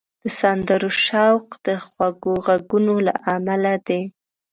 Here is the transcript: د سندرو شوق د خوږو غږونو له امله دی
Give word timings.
د 0.21 0.23
سندرو 0.39 0.89
شوق 1.05 1.47
د 1.65 1.67
خوږو 1.87 2.33
غږونو 2.45 2.93
له 3.07 3.13
امله 3.35 3.73
دی 3.87 4.01